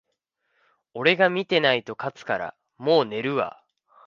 [0.95, 3.61] 俺が見てないと勝つから、もう寝るわ